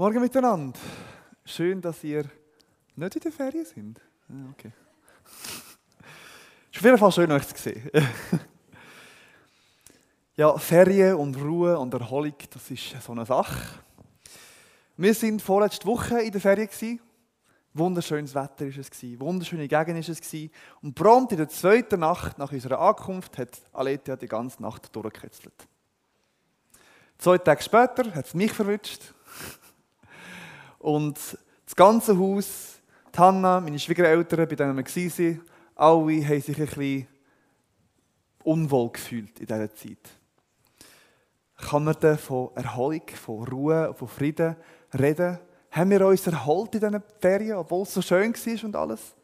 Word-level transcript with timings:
Morgen 0.00 0.22
miteinander. 0.22 0.78
Schön, 1.44 1.78
dass 1.78 2.02
ihr 2.04 2.24
nicht 2.96 3.16
in 3.16 3.20
der 3.20 3.32
Ferien 3.32 3.66
sind. 3.66 4.00
Ah, 4.30 4.48
okay. 4.50 4.72
Ist 6.72 6.78
auf 6.78 6.84
jeden 6.84 6.96
Fall 6.96 7.12
schön, 7.12 7.30
euch 7.30 7.46
zu 7.46 7.62
sehen. 7.62 7.90
ja, 10.36 10.56
Ferien 10.56 11.16
und 11.16 11.36
Ruhe 11.36 11.78
und 11.78 11.92
Erholung, 11.92 12.32
das 12.50 12.70
ist 12.70 12.96
so 13.02 13.12
eine 13.12 13.26
Sache. 13.26 13.78
Wir 14.96 15.12
sind 15.12 15.42
vorletzte 15.42 15.84
Woche 15.84 16.22
in 16.22 16.32
der 16.32 16.40
Ferien. 16.40 16.98
Wunderschönes 17.74 18.34
Wetter 18.34 18.64
war 18.64 18.78
es, 18.78 19.20
wunderschöne 19.20 19.68
Gegend 19.68 20.08
war 20.08 20.14
es. 20.14 20.50
Und 20.80 20.94
prompt 20.94 21.32
in 21.32 21.38
der 21.38 21.48
zweiten 21.50 22.00
Nacht 22.00 22.38
nach 22.38 22.50
unserer 22.50 22.80
Ankunft 22.80 23.36
hat 23.36 23.60
Aletia 23.74 24.16
die 24.16 24.28
ganze 24.28 24.62
Nacht 24.62 24.96
durchgekitzelt. 24.96 25.68
Zwei 27.18 27.36
Tage 27.36 27.62
später 27.62 28.14
hat 28.14 28.24
es 28.24 28.32
mich 28.32 28.50
verwünscht. 28.50 29.12
Und 30.80 31.18
das 31.66 31.76
ganze 31.76 32.18
Haus, 32.18 32.80
die 33.14 33.18
Hanna, 33.18 33.60
meine 33.60 33.78
Schwiegereltern, 33.78 34.48
bei 34.48 34.54
denen 34.56 34.76
wir 34.76 34.84
waren, 34.84 35.40
alle 35.76 36.26
haben 36.26 36.40
sich 36.40 36.58
ein 36.58 36.66
bisschen 36.66 37.06
unwohl 38.42 38.90
gefühlt 38.90 39.38
in 39.40 39.46
dieser 39.46 39.74
Zeit. 39.74 39.98
Kann 41.56 41.84
man 41.84 41.96
denn 42.00 42.16
von 42.16 42.50
Erholung, 42.56 43.02
von 43.08 43.46
Ruhe, 43.46 43.94
von 43.94 44.08
Frieden 44.08 44.56
reden? 44.98 45.38
Haben 45.70 45.90
wir 45.90 46.06
uns 46.06 46.26
erholt 46.26 46.74
in 46.74 46.80
diesen 46.80 47.02
Ferien, 47.20 47.58
obwohl 47.58 47.82
es 47.82 47.92
so 47.92 48.00
schön 48.00 48.34
war 48.34 48.64
und 48.64 48.76
alles? 48.76 49.14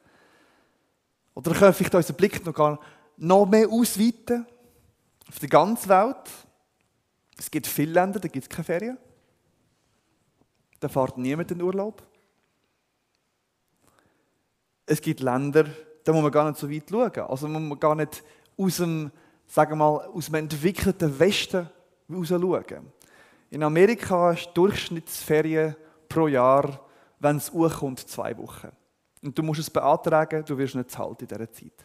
Oder 1.34 1.52
können 1.52 1.62
wir 1.62 1.73
vielleicht 1.73 1.95
unseren 1.95 2.16
Blick 2.16 2.45
noch, 2.45 2.54
gar 2.54 2.79
noch 3.16 3.46
mehr 3.46 3.68
ausweiten 3.68 4.46
auf 5.27 5.38
die 5.38 5.48
ganze 5.48 5.88
Welt? 5.88 6.30
Es 7.38 7.51
gibt 7.51 7.66
viele 7.66 7.93
Länder, 7.93 8.20
da 8.20 8.29
gibt 8.29 8.45
es 8.45 8.48
keine 8.48 8.65
Ferien. 8.65 8.98
Da 10.80 10.88
fährt 10.88 11.18
niemand 11.18 11.51
in 11.51 11.62
Urlaub. 11.62 12.02
Es 14.84 15.01
gibt 15.01 15.20
Länder, 15.20 15.64
da 16.04 16.12
muss 16.12 16.23
man 16.23 16.30
gar 16.30 16.48
nicht 16.48 16.60
so 16.60 16.70
weit 16.70 16.88
schauen. 16.88 17.28
Also 17.28 17.48
muss 17.48 17.60
man 17.60 17.80
gar 17.80 17.95
nicht 17.95 18.23
aus 18.56 18.76
dem, 18.76 19.10
sagen 19.46 19.73
wir 19.73 19.76
mal, 19.76 20.06
aus 20.06 20.26
dem 20.26 20.36
entwickelten 20.36 21.18
Westen 21.18 21.68
raus 22.10 22.28
schauen. 22.28 22.92
In 23.51 23.62
Amerika 23.62 24.32
ist 24.32 24.46
die 24.48 24.54
Durchschnittsferien 24.54 25.76
pro 26.09 26.28
Jahr, 26.28 26.80
wenn 27.18 27.36
es 27.36 27.51
kommt, 27.51 28.01
zwei 28.01 28.36
Wochen. 28.38 28.70
Und 29.23 29.36
du 29.36 29.42
musst 29.42 29.60
es 29.60 29.70
beantragen, 29.70 30.45
du 30.45 30.56
wirst 30.56 30.74
nicht 30.74 30.90
zahlt 30.90 31.23
in 31.23 31.29
dieser 31.29 31.51
Zeit. 31.51 31.84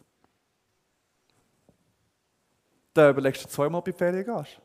Da 2.94 3.09
überlegst 3.09 3.45
du 3.45 3.49
zweimal 3.49 3.81
bei 3.81 3.94
Ferien 3.94 4.25
gehst. 4.25 4.61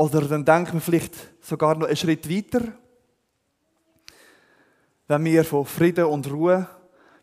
Oder 0.00 0.22
dann 0.22 0.46
denken 0.46 0.72
wir 0.72 0.80
vielleicht 0.80 1.14
sogar 1.44 1.74
noch 1.74 1.86
einen 1.86 1.94
Schritt 1.94 2.26
weiter. 2.26 2.72
Wenn 5.06 5.24
wir 5.26 5.44
von 5.44 5.66
Frieden 5.66 6.06
und 6.06 6.30
Ruhe, 6.30 6.66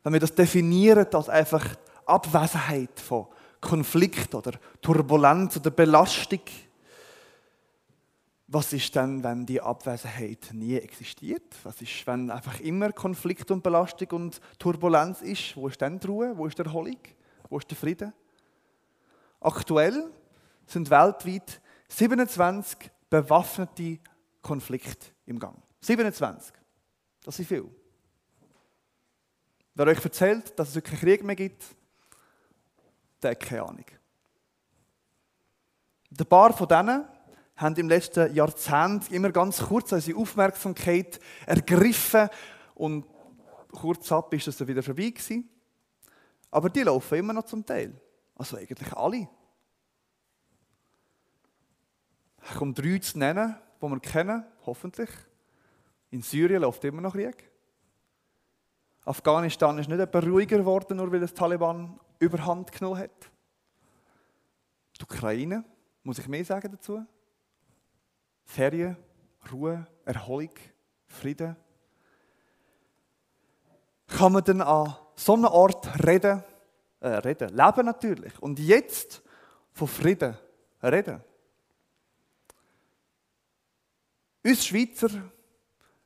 wenn 0.03 0.13
wir 0.13 0.19
das 0.19 0.35
definieren 0.35 1.07
als 1.11 1.27
einfach 1.27 1.75
Abwesenheit 2.05 2.99
von 2.99 3.25
Konflikt 3.59 4.35
oder 4.35 4.51
Turbulenz 4.79 5.57
oder 5.57 5.71
Belastung, 5.71 6.41
was 8.45 8.71
ist 8.73 8.95
denn, 8.95 9.23
wenn 9.23 9.43
die 9.43 9.59
Abwesenheit 9.59 10.49
nie 10.51 10.75
existiert? 10.75 11.55
Was 11.63 11.81
ist, 11.81 12.05
wenn 12.05 12.29
einfach 12.29 12.59
immer 12.59 12.91
Konflikt 12.91 13.49
und 13.49 13.63
Belastung 13.63 14.09
und 14.11 14.39
Turbulenz 14.59 15.23
ist? 15.23 15.57
Wo 15.57 15.67
ist 15.67 15.81
denn 15.81 15.99
die 15.99 16.05
Ruhe? 16.05 16.37
Wo 16.37 16.45
ist 16.45 16.59
die 16.59 16.63
Erholung? 16.63 16.99
Wo 17.49 17.57
ist 17.57 17.71
der 17.71 17.75
Frieden? 17.75 18.13
Aktuell 19.41 20.11
sind 20.67 20.91
weltweit 20.91 21.59
27 21.89 22.91
bewaffnete 23.09 23.99
Konflikte 24.41 25.07
im 25.25 25.39
Gang. 25.39 25.57
27. 25.81 26.53
Das 27.23 27.39
ist 27.39 27.47
viel. 27.47 27.69
Wer 29.75 29.87
euch 29.87 30.03
erzählt, 30.03 30.57
dass 30.57 30.75
es 30.75 30.83
keinen 30.83 30.99
Krieg 30.99 31.23
mehr 31.23 31.35
gibt, 31.35 31.63
der 33.21 33.31
hat 33.31 33.39
keine 33.39 33.63
Ahnung. 33.63 33.85
Ein 36.17 36.25
paar 36.25 36.53
von 36.53 36.67
denen 36.67 37.05
haben 37.55 37.75
im 37.75 37.89
letzten 37.89 38.33
Jahrzehnt 38.33 39.11
immer 39.11 39.31
ganz 39.31 39.59
kurz 39.59 39.91
unsere 39.91 40.17
Aufmerksamkeit 40.17 41.19
ergriffen 41.45 42.29
und 42.75 43.05
kurz 43.71 44.11
ab 44.11 44.33
ist 44.33 44.47
das 44.47 44.57
dann 44.57 44.67
wieder 44.67 44.83
vorbei 44.83 45.09
gewesen. 45.09 45.49
Aber 46.51 46.69
die 46.69 46.83
laufen 46.83 47.17
immer 47.17 47.33
noch 47.33 47.45
zum 47.45 47.65
Teil. 47.65 47.93
Also 48.35 48.57
eigentlich 48.57 48.93
alle. 48.93 49.27
Komme 52.55 52.73
drei 52.73 52.97
zu 52.99 53.17
nennen, 53.17 53.55
die 53.81 53.87
wir 53.87 53.99
kennen, 53.99 54.45
hoffentlich. 54.65 55.09
In 56.09 56.21
Syrien 56.21 56.61
läuft 56.61 56.83
immer 56.85 57.01
noch 57.01 57.13
Krieg. 57.13 57.49
Afghanistan 59.05 59.77
ist 59.77 59.89
nicht 59.89 59.99
etwa 59.99 60.19
ruhiger 60.19 60.57
geworden, 60.57 60.97
nur 60.97 61.11
weil 61.11 61.19
das 61.19 61.33
Taliban 61.33 61.99
überhand 62.19 62.71
genommen 62.71 62.99
hat. 62.99 63.31
Die 64.97 65.03
Ukraine, 65.03 65.63
muss 66.03 66.19
ich 66.19 66.27
mehr 66.27 66.43
sagen 66.43 66.71
dazu? 66.71 67.05
Ferien, 68.43 68.97
Ruhe, 69.51 69.85
Erholung, 70.05 70.51
Frieden. 71.05 71.55
Kann 74.07 74.31
man 74.31 74.43
dann 74.43 74.61
an 74.61 74.95
so 75.15 75.33
einem 75.33 75.45
Ort 75.45 76.05
reden, 76.05 76.43
äh, 76.99 77.07
reden, 77.07 77.49
leben 77.49 77.85
natürlich. 77.85 78.41
Und 78.41 78.59
jetzt 78.59 79.21
von 79.73 79.87
Frieden 79.87 80.37
reden. 80.81 81.21
Uns 84.47 84.65
Schweizer 84.65 85.09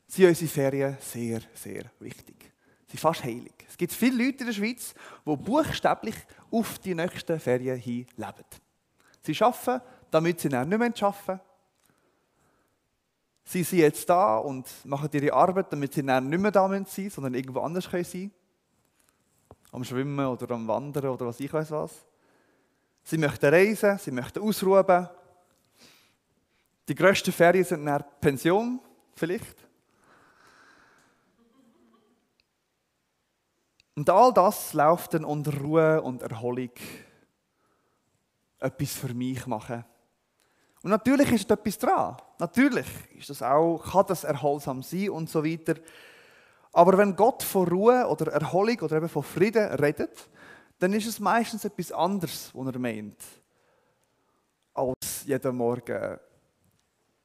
sind 0.07 0.27
unsere 0.27 0.49
Ferien 0.49 0.97
sehr, 0.99 1.41
sehr 1.53 1.83
wichtig. 1.99 2.51
Sie 2.87 2.91
sind 2.91 2.99
fast 2.99 3.23
heilig. 3.23 3.53
Es 3.69 3.77
gibt 3.77 3.93
viele 3.93 4.25
Leute 4.25 4.39
in 4.39 4.45
der 4.47 4.53
Schweiz, 4.53 4.95
die 5.23 5.35
buchstäblich 5.35 6.15
auf 6.49 6.79
die 6.79 6.95
nächsten 6.95 7.39
Ferien 7.39 7.77
hin 7.77 8.07
leben. 8.15 8.45
Sie 9.21 9.39
arbeiten, 9.39 9.85
damit 10.09 10.39
sie 10.39 10.49
dann 10.49 10.67
nicht 10.67 10.79
mehr 10.79 10.91
arbeiten. 11.01 11.39
Sie 13.43 13.61
sind 13.61 13.77
jetzt 13.77 14.09
da 14.09 14.37
und 14.37 14.67
machen 14.85 15.09
ihre 15.13 15.33
Arbeit, 15.33 15.71
damit 15.71 15.93
sie 15.93 16.03
dann 16.03 16.27
nicht 16.27 16.39
mehr 16.39 16.49
da 16.49 16.67
sein 16.67 16.81
müssen, 16.81 17.09
sondern 17.11 17.35
irgendwo 17.35 17.59
anders 17.59 17.83
sein 17.91 18.03
können. 18.03 18.31
Am 19.71 19.83
Schwimmen 19.83 20.25
oder 20.25 20.49
am 20.49 20.67
Wandern 20.67 21.09
oder 21.09 21.27
was 21.27 21.39
ich 21.39 21.53
weiß 21.53 21.69
was. 21.69 21.91
Sie 23.03 23.19
möchten 23.19 23.53
reisen, 23.53 23.99
sie 23.99 24.11
möchten 24.11 24.39
ausruhen, 24.39 25.09
die 26.87 26.95
grössten 26.95 27.31
Ferien 27.31 27.63
sind 27.63 27.83
nach 27.83 28.03
Pension, 28.19 28.79
vielleicht. 29.15 29.67
Und 33.95 34.09
all 34.09 34.33
das 34.33 34.73
läuft 34.73 35.13
dann 35.13 35.25
unter 35.25 35.55
Ruhe 35.57 36.01
und 36.01 36.21
Erholung. 36.21 36.71
Etwas 38.59 38.93
für 38.93 39.13
mich 39.13 39.45
machen. 39.47 39.85
Und 40.83 40.89
natürlich 40.89 41.31
ist 41.31 41.49
da 41.49 41.53
etwas 41.53 41.77
dran. 41.77 42.17
Natürlich 42.39 42.87
ist 43.15 43.29
das 43.29 43.41
auch, 43.43 43.83
kann 43.91 44.05
das 44.07 44.23
erholsam 44.23 44.81
sein 44.81 45.09
und 45.09 45.29
so 45.29 45.45
weiter. 45.45 45.75
Aber 46.73 46.97
wenn 46.97 47.15
Gott 47.15 47.43
von 47.43 47.67
Ruhe 47.67 48.07
oder 48.07 48.31
Erholung 48.31 48.79
oder 48.79 48.97
eben 48.97 49.09
von 49.09 49.23
Frieden 49.23 49.67
redet, 49.73 50.29
dann 50.79 50.93
ist 50.93 51.07
es 51.07 51.19
meistens 51.19 51.65
etwas 51.65 51.91
anderes, 51.91 52.49
was 52.53 52.73
er 52.73 52.79
meint, 52.79 53.21
als 54.73 55.25
jeden 55.25 55.55
Morgen 55.55 56.17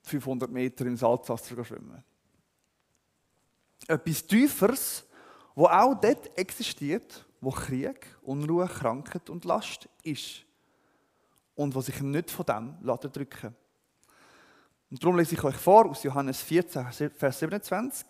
500 0.07 0.51
Meter 0.51 0.87
im 0.87 0.97
Salzwasser 0.97 1.65
schwimmen. 1.65 2.03
Etwas 3.89 4.27
Tieferes, 4.27 5.05
wo 5.55 5.67
auch 5.67 5.95
dort 5.95 6.39
existiert, 6.39 7.27
wo 7.41 7.51
Krieg, 7.51 8.07
Unruhe, 8.23 8.69
Krankheit 8.69 9.29
und 9.29 9.45
Last 9.45 9.89
ist. 10.03 10.45
Und 11.57 11.75
was 11.75 11.87
sich 11.87 12.01
nicht 12.01 12.31
von 12.31 12.47
dem 12.47 12.77
drücken 12.83 13.55
Und 14.91 15.03
darum 15.03 15.17
lese 15.17 15.35
ich 15.35 15.43
euch 15.43 15.57
vor 15.57 15.87
aus 15.87 16.03
Johannes 16.03 16.41
14, 16.43 17.11
Vers 17.11 17.39
27. 17.39 18.07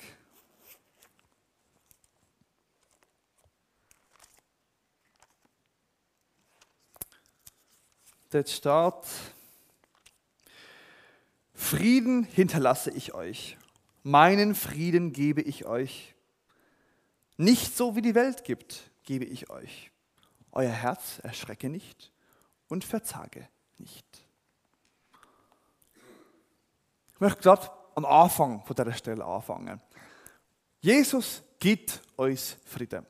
Dort 8.29 8.51
steht, 8.51 9.36
Frieden 11.57 12.25
hinterlasse 12.25 12.91
ich 12.91 13.15
euch, 13.15 13.57
meinen 14.03 14.55
Frieden 14.55 15.13
gebe 15.13 15.41
ich 15.41 15.65
euch. 15.65 16.15
Nicht 17.39 17.77
so 17.77 17.97
wie 17.97 18.03
die 18.03 18.15
Welt 18.15 18.45
gibt, 18.45 18.91
gebe 19.05 19.25
ich 19.25 19.51
euch. 19.51 19.91
Euer 20.53 20.71
Herz 20.71 21.19
erschrecke 21.23 21.69
nicht 21.69 22.13
und 22.69 22.85
verzage 22.85 23.49
nicht. 23.79 24.07
Ich 27.15 27.21
möchte 27.21 27.41
gerade 27.41 27.71
am 27.95 28.05
Anfang 28.05 28.63
von 28.65 28.77
dieser 28.77 28.93
Stelle 28.93 29.25
anfangen. 29.25 29.81
Jesus 30.81 31.43
gibt 31.59 32.03
uns 32.17 32.59
Frieden. 32.67 33.07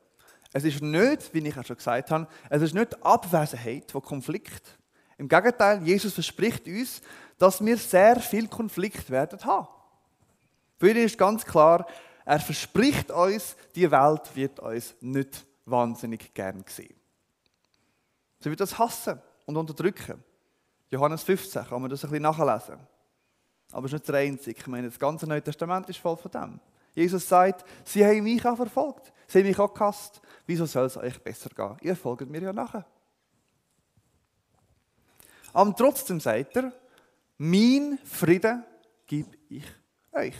Es 0.52 0.64
ist 0.64 0.80
nicht, 0.80 1.34
wie 1.34 1.46
ich 1.46 1.58
auch 1.58 1.64
schon 1.64 1.76
gesagt 1.76 2.10
habe, 2.12 2.28
es 2.48 2.62
ist 2.62 2.74
nicht 2.74 3.04
Abwesenheit 3.04 3.90
von 3.90 4.02
Konflikt. 4.02 4.78
Im 5.18 5.28
Gegenteil, 5.28 5.82
Jesus 5.82 6.14
verspricht 6.14 6.66
uns, 6.66 7.02
dass 7.38 7.64
wir 7.64 7.76
sehr 7.76 8.20
viel 8.20 8.48
Konflikt 8.48 9.10
werden 9.10 9.42
haben. 9.44 9.68
Für 10.78 10.90
ihn 10.90 10.96
ist 10.96 11.18
ganz 11.18 11.44
klar, 11.44 11.86
er 12.24 12.40
verspricht 12.40 13.10
uns, 13.10 13.56
die 13.74 13.90
Welt 13.90 14.34
wird 14.34 14.58
uns 14.60 14.94
nicht 15.00 15.46
wahnsinnig 15.64 16.34
gern 16.34 16.64
sehen. 16.66 16.94
Sie 18.40 18.50
wird 18.50 18.60
das 18.60 18.78
hassen 18.78 19.20
und 19.46 19.56
unterdrücken. 19.56 20.22
Johannes 20.90 21.22
15 21.22 21.66
kann 21.66 21.80
man 21.80 21.90
das 21.90 22.04
ein 22.04 22.10
bisschen 22.10 22.22
nachlesen. 22.22 22.78
Aber 23.72 23.86
es 23.86 23.92
ist 23.92 24.00
nicht 24.00 24.08
der 24.08 24.16
einzige. 24.16 24.60
Ich 24.60 24.66
meine, 24.66 24.88
das 24.88 24.98
ganze 24.98 25.26
Neue 25.26 25.42
Testament 25.42 25.88
ist 25.88 25.98
voll 25.98 26.16
von 26.16 26.30
dem. 26.30 26.60
Jesus 26.94 27.28
sagt, 27.28 27.64
sie 27.84 28.04
haben 28.04 28.22
mich 28.22 28.44
auch 28.46 28.56
verfolgt. 28.56 29.12
Sie 29.26 29.38
haben 29.38 29.46
mich 29.46 29.58
auch 29.58 29.72
gehasst. 29.72 30.20
Wieso 30.46 30.66
soll 30.66 30.86
es 30.86 30.96
euch 30.96 31.22
besser 31.22 31.50
gehen? 31.50 31.76
Ihr 31.82 31.96
folgt 31.96 32.28
mir 32.28 32.40
ja 32.40 32.52
nachher. 32.52 32.86
Aber 35.52 35.74
trotzdem 35.74 36.20
sagt 36.20 36.56
er, 36.56 36.72
mein 37.38 37.98
Frieden 38.04 38.64
gebe 39.06 39.36
ich 39.48 39.64
euch. 40.12 40.34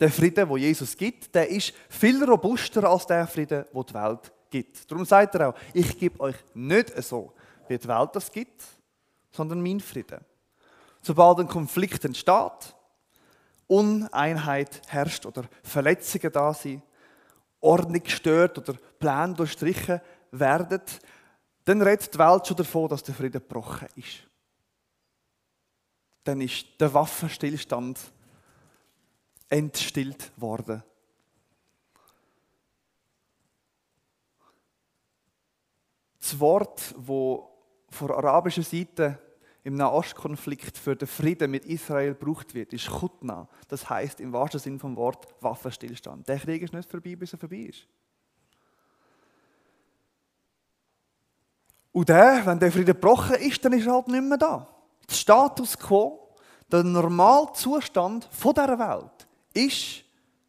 Der 0.00 0.10
Frieden, 0.10 0.48
wo 0.48 0.56
Jesus 0.56 0.96
gibt, 0.96 1.34
der 1.34 1.48
ist 1.48 1.72
viel 1.88 2.22
robuster 2.22 2.84
als 2.84 3.06
der 3.06 3.26
Frieden, 3.26 3.64
wo 3.72 3.82
die 3.82 3.94
Welt 3.94 4.32
gibt. 4.48 4.90
Darum 4.90 5.04
sagt 5.04 5.34
er 5.34 5.48
auch, 5.48 5.54
ich 5.74 5.98
gebe 5.98 6.20
euch 6.20 6.36
nicht 6.54 7.02
so, 7.02 7.32
wie 7.66 7.78
die 7.78 7.88
Welt 7.88 8.10
das 8.12 8.30
gibt, 8.30 8.62
sondern 9.30 9.60
mein 9.60 9.80
Frieden. 9.80 10.20
Sobald 11.02 11.40
ein 11.40 11.48
Konflikt 11.48 12.04
entsteht, 12.04 12.74
Uneinheit 13.66 14.82
herrscht 14.86 15.26
oder 15.26 15.44
Verletzungen 15.62 16.32
da 16.32 16.54
sind, 16.54 16.82
Ordnung 17.60 18.02
gestört 18.02 18.56
oder 18.58 18.74
Pläne 18.98 19.34
durchstrichen 19.34 20.00
werden, 20.30 20.80
dann 21.68 21.82
redet 21.82 22.14
die 22.14 22.18
Welt 22.18 22.46
schon 22.46 22.56
davon, 22.56 22.88
dass 22.88 23.02
der 23.02 23.14
Frieden 23.14 23.42
gebrochen 23.42 23.88
ist. 23.94 24.26
Dann 26.24 26.40
ist 26.40 26.66
der 26.80 26.94
Waffenstillstand 26.94 27.98
entstillt 29.50 30.32
worden. 30.36 30.82
Das 36.20 36.40
Wort, 36.40 36.94
wo 36.96 37.50
von 37.90 38.12
arabischer 38.12 38.62
Seite 38.62 39.18
im 39.62 39.74
Nahostkonflikt 39.74 40.78
für 40.78 40.96
den 40.96 41.08
Frieden 41.08 41.50
mit 41.50 41.66
Israel 41.66 42.14
gebraucht 42.14 42.54
wird, 42.54 42.72
ist 42.72 42.86
Chutna. 42.86 43.46
Das 43.68 43.90
heißt 43.90 44.20
im 44.20 44.32
wahrsten 44.32 44.60
Sinn 44.60 44.78
vom 44.78 44.96
Wort 44.96 45.26
Waffenstillstand. 45.42 46.28
Der 46.28 46.38
Krieg 46.38 46.62
ist 46.62 46.72
nicht 46.72 46.90
vorbei, 46.90 47.14
bis 47.14 47.34
er 47.34 47.38
vorbei 47.38 47.68
ist. 47.68 47.86
Und 51.98 52.08
der, 52.08 52.46
wenn 52.46 52.60
der 52.60 52.70
Frieden 52.70 52.94
gebrochen 52.94 53.34
ist, 53.40 53.64
dann 53.64 53.72
ist 53.72 53.84
er 53.84 53.94
halt 53.94 54.06
nicht 54.06 54.22
mehr 54.22 54.38
da. 54.38 54.68
Der 55.10 55.14
Status 55.16 55.76
quo, 55.76 56.32
der 56.70 56.84
normale 56.84 57.52
Zustand 57.54 58.28
von 58.30 58.54
dieser 58.54 58.78
Welt, 58.78 59.26
ist 59.52 60.04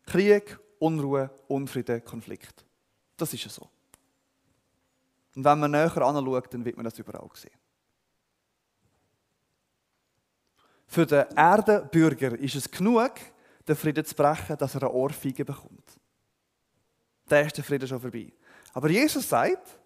Krieg, 0.06 0.60
Unruhe, 0.78 1.31
Unfrieden, 1.48 2.06
Konflikt. 2.06 2.63
Das 3.18 3.34
ist 3.34 3.46
ja 3.46 3.50
so. 3.50 3.68
Und 5.36 5.44
wenn 5.44 5.60
man 5.60 5.72
näher 5.72 5.98
anschaut, 5.98 6.54
dann 6.54 6.63
wird 6.63 6.78
man 6.78 6.84
das 6.84 7.00
überall 7.00 7.28
sehen. 7.34 7.50
Für 10.86 11.07
den 11.07 11.36
Erdenbürger 11.36 12.38
ist 12.38 12.57
es 12.57 12.69
genug, 12.69 13.13
den 13.68 13.75
Frieden 13.75 14.06
zu 14.06 14.13
brechen, 14.13 14.56
dass 14.56 14.75
er 14.75 14.84
eine 14.84 14.92
Ohrfeige 14.92 15.46
bekommt. 15.46 15.98
Der 17.28 17.48
ist 17.48 17.57
der 17.57 17.63
Frieden 17.63 17.88
schon 17.88 18.00
vorbei. 18.00 18.31
Aber 18.72 18.92
Jesus 18.92 19.28
sagt, 19.28 19.80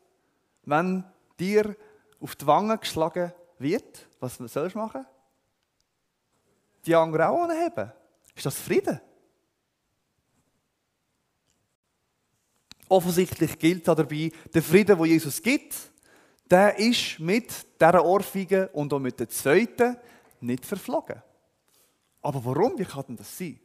wenn 0.65 1.05
dir 1.39 1.75
auf 2.19 2.35
die 2.35 2.47
Wange 2.47 2.77
geschlagen 2.77 3.33
wird, 3.59 4.07
was 4.19 4.35
sollst 4.35 4.75
du 4.75 4.79
machen? 4.79 5.05
Die 6.85 6.95
anderen 6.95 7.27
auch 7.27 7.43
anheben. 7.43 7.91
Ist 8.35 8.45
das 8.45 8.59
Frieden? 8.59 8.99
Offensichtlich 12.89 13.57
gilt 13.57 13.87
dabei, 13.87 14.31
der 14.53 14.61
Frieden, 14.61 14.97
wo 14.97 15.05
Jesus 15.05 15.41
gibt, 15.41 15.75
der 16.49 16.77
ist 16.77 17.19
mit 17.19 17.51
dieser 17.79 18.05
Ohrfeige 18.05 18.69
und 18.69 18.93
auch 18.93 18.99
mit 18.99 19.19
der 19.19 19.29
zweiten 19.29 19.97
nicht 20.41 20.65
verflogen. 20.65 21.21
Aber 22.21 22.43
warum? 22.45 22.77
Wie 22.77 22.85
kann 22.85 23.03
denn 23.07 23.17
das 23.17 23.37
sein? 23.37 23.59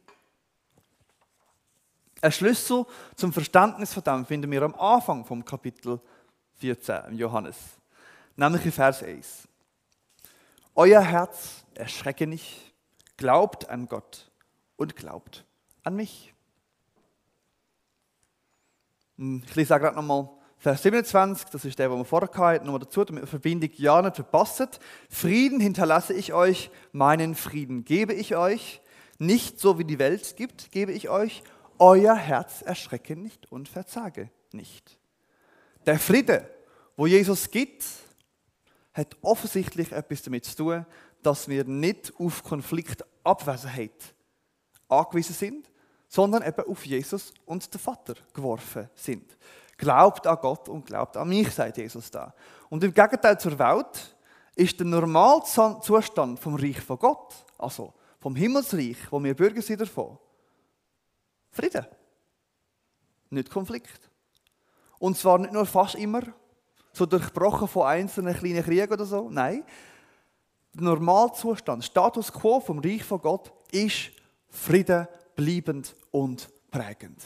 Ein 2.21 2.31
Schlüssel 2.31 2.85
zum 3.15 3.31
Verständnis 3.31 3.93
von 3.93 4.03
dem 4.03 4.25
finden 4.25 4.51
wir 4.51 4.63
am 4.63 4.75
Anfang 4.75 5.23
vom 5.23 5.43
Kapitel 5.45 6.01
14 6.59 7.05
im 7.09 7.17
Johannes, 7.17 7.55
nämlich 8.35 8.65
in 8.65 8.71
Vers 8.71 9.03
1. 9.03 9.47
Euer 10.75 11.01
Herz 11.01 11.65
erschrecke 11.73 12.27
nicht, 12.27 12.73
glaubt 13.17 13.69
an 13.69 13.87
Gott 13.87 14.29
und 14.77 14.95
glaubt 14.95 15.45
an 15.83 15.95
mich. 15.95 16.33
Hm, 19.17 19.43
ich 19.45 19.55
lese 19.55 19.79
gerade 19.79 19.95
nochmal 19.95 20.29
Vers 20.57 20.83
27, 20.83 21.49
das 21.51 21.63
ist 21.63 21.79
der, 21.79 21.87
den 21.87 21.97
wir 21.97 22.05
vorher 22.05 22.29
hatten, 22.33 22.65
nochmal 22.65 22.81
dazu, 22.81 23.05
damit 23.05 23.23
wir 23.23 23.27
Verbindung 23.27 23.69
ja 23.75 24.01
nicht 24.01 24.15
verpasst. 24.15 24.81
Frieden 25.09 25.61
hinterlasse 25.61 26.13
ich 26.13 26.33
euch, 26.33 26.69
meinen 26.91 27.33
Frieden 27.35 27.85
gebe 27.85 28.13
ich 28.13 28.35
euch. 28.35 28.81
Nicht 29.19 29.59
so 29.59 29.79
wie 29.79 29.85
die 29.85 29.99
Welt 29.99 30.35
gibt, 30.35 30.71
gebe 30.71 30.91
ich 30.91 31.07
euch. 31.07 31.43
Euer 31.77 32.15
Herz 32.15 32.61
erschrecke 32.61 33.15
nicht 33.15 33.49
und 33.49 33.69
verzage 33.69 34.29
nicht. 34.51 34.98
Der 35.89 35.97
Friede, 35.97 36.47
wo 36.95 37.07
Jesus 37.07 37.49
gibt, 37.49 37.83
hat 38.93 39.17
offensichtlich 39.23 39.91
etwas 39.91 40.21
damit 40.21 40.45
zu 40.45 40.55
tun, 40.55 40.85
dass 41.23 41.47
wir 41.47 41.63
nicht 41.63 42.13
auf 42.19 42.43
Konfliktabwesenheit 42.43 44.13
angewiesen 44.87 45.33
sind, 45.33 45.71
sondern 46.07 46.43
eben 46.47 46.63
auf 46.67 46.85
Jesus 46.85 47.33
und 47.43 47.73
den 47.73 47.79
Vater 47.79 48.13
geworfen 48.33 48.87
sind. 48.93 49.35
Glaubt 49.77 50.27
an 50.27 50.37
Gott 50.39 50.69
und 50.69 50.85
glaubt 50.85 51.17
an 51.17 51.27
mich, 51.27 51.49
sagt 51.49 51.77
Jesus 51.77 52.11
da. 52.11 52.35
Und 52.69 52.83
im 52.83 52.93
Gegenteil 52.93 53.39
zur 53.39 53.57
Welt 53.57 54.15
ist 54.53 54.79
der 54.79 54.85
Normalzustand 54.85 56.39
vom 56.39 56.53
Reich 56.53 56.81
von 56.81 56.99
Gott, 56.99 57.33
also 57.57 57.95
vom 58.19 58.35
Himmelsreich, 58.35 58.97
wo 59.09 59.23
wir 59.23 59.33
Bürger 59.33 59.63
sind 59.63 59.81
davon, 59.81 60.19
Frieden. 61.49 61.87
Nicht 63.31 63.49
Konflikt. 63.49 64.08
Und 64.99 65.17
zwar 65.17 65.39
nicht 65.39 65.53
nur 65.53 65.65
fast 65.65 65.95
immer, 65.95 66.21
so 66.91 67.05
durchbrochen 67.05 67.67
von 67.67 67.87
einzelnen 67.87 68.35
kleinen 68.35 68.63
Kriegen 68.63 68.91
oder 68.91 69.05
so. 69.05 69.29
Nein, 69.29 69.63
der 70.73 70.83
Normalzustand, 70.83 71.83
Status 71.83 72.31
quo 72.31 72.59
vom 72.59 72.79
Reich 72.79 73.03
von 73.03 73.21
Gott 73.21 73.51
ist 73.71 74.11
Frieden, 74.49 75.07
bleibend 75.35 75.95
und 76.11 76.49
prägend. 76.69 77.23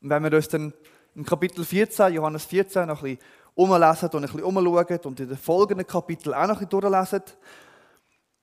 Und 0.00 0.10
wenn 0.10 0.22
wir 0.22 0.32
uns 0.32 0.48
dann 0.48 0.72
im 1.14 1.24
Kapitel 1.24 1.64
14, 1.64 2.12
Johannes 2.14 2.44
14, 2.44 2.86
noch 2.86 3.02
ein 3.02 3.16
bisschen 3.16 3.30
umlesen 3.54 4.08
und 4.10 4.16
ein 4.16 4.22
bisschen 4.22 4.42
umschauen 4.42 4.98
und 5.04 5.20
in 5.20 5.28
den 5.28 5.38
folgenden 5.38 5.86
Kapiteln 5.86 6.34
auch 6.34 6.46
noch 6.46 6.60
ein 6.60 6.66
bisschen 6.66 6.80
durchlesen, 6.80 7.22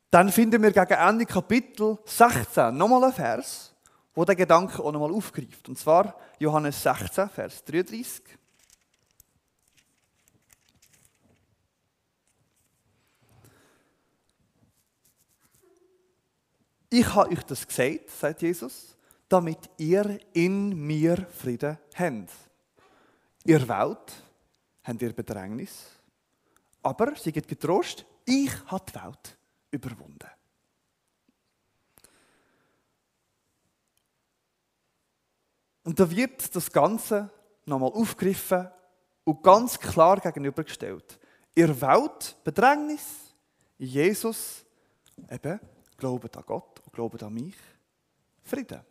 dann 0.10 0.30
finden 0.30 0.62
wir 0.62 0.72
gegen 0.72 0.94
Ende 0.94 1.26
Kapitel 1.26 1.98
16 2.06 2.76
nochmal 2.76 3.04
einen 3.06 3.14
Vers, 3.14 3.71
wo 4.14 4.26
der 4.26 4.36
Gedanke 4.36 4.84
auch 4.84 4.92
nochmal 4.92 5.12
aufgreift. 5.12 5.68
Und 5.70 5.78
zwar 5.78 6.16
Johannes 6.40 6.82
16, 6.82 7.30
Vers 7.30 7.64
33. 7.64 8.22
Ich 16.94 17.16
habe 17.16 17.30
euch 17.30 17.44
das 17.44 17.66
gesagt, 17.66 18.10
sagt 18.10 18.42
Jesus, 18.42 18.98
damit 19.30 19.70
ihr 19.78 20.20
in 20.34 20.76
mir 20.76 21.26
Frieden 21.38 21.78
habt. 21.96 22.30
Ihr 23.46 23.68
Welt 23.68 24.24
habt 24.84 25.02
ihr 25.02 25.14
Bedrängnis, 25.14 25.86
aber 26.84 27.16
sie 27.16 27.32
seid 27.32 27.48
getrost, 27.48 28.06
ich 28.26 28.52
habe 28.66 28.84
die 28.90 28.96
Welt 28.96 29.38
überwunden. 29.72 30.41
Und 35.84 36.00
da 36.00 36.10
wird 36.10 36.56
das 36.56 36.72
Ganze 36.72 37.30
nochmal 37.66 37.92
aufgegriffen 37.92 38.70
und 39.24 39.42
ganz 39.44 39.80
klar 39.80 40.20
gegenübergestellt. 40.20 41.20
Ihr 41.56 41.82
Welt 41.82 42.36
Bedrängnis, 42.44 43.04
Jesus 43.78 44.64
eben 45.30 45.60
glaubt 45.98 46.38
an 46.38 46.44
Gott 46.46 46.80
und 46.86 46.94
glaubt 46.94 47.22
an 47.24 47.34
mich, 47.34 47.56
Frieden. 48.44 48.82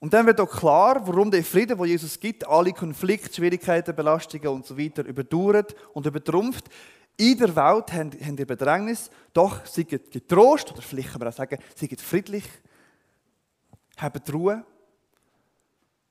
Und 0.00 0.14
dann 0.14 0.26
wird 0.26 0.40
auch 0.40 0.50
klar, 0.50 1.04
warum 1.06 1.30
der 1.30 1.42
Frieden, 1.42 1.78
wo 1.78 1.84
Jesus 1.84 2.18
gibt, 2.20 2.46
alle 2.46 2.72
Konflikte, 2.72 3.34
Schwierigkeiten, 3.34 3.94
Belastungen 3.94 4.48
und 4.48 4.64
so 4.64 4.78
weiter 4.78 5.04
überdauert 5.04 5.74
und 5.92 6.06
übertrumpft. 6.06 6.66
In 7.16 7.36
der 7.36 7.54
Welt 7.56 7.92
haben, 7.92 8.12
haben 8.24 8.36
die 8.36 8.44
Bedrängnis, 8.44 9.10
doch 9.32 9.66
sie 9.66 9.84
getrost, 9.84 10.70
oder 10.70 10.82
vielleicht 10.82 11.10
kann 11.10 11.18
man 11.18 11.28
auch 11.28 11.36
sagen, 11.36 11.58
sie 11.74 11.88
friedlich, 11.96 12.44
haben 14.02 14.22
Ruhe, 14.32 14.64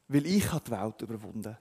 weil 0.07 0.25
ich 0.25 0.47
die 0.47 0.71
Welt 0.71 1.01
überwunden 1.01 1.57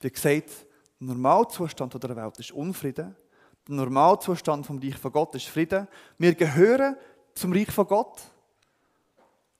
Wie 0.00 0.10
gesagt, 0.10 0.66
der 1.00 1.08
Normalzustand 1.08 2.02
der 2.02 2.16
Welt 2.16 2.38
ist 2.38 2.52
Unfrieden. 2.52 3.16
Der 3.66 3.74
Normalzustand 3.74 4.66
vom 4.66 4.78
Reich 4.78 4.96
von 4.96 5.12
Gott 5.12 5.34
ist 5.34 5.48
Frieden. 5.48 5.88
Wir 6.18 6.34
gehören 6.34 6.96
zum 7.34 7.52
Reich 7.52 7.70
von 7.70 7.86
Gott. 7.86 8.20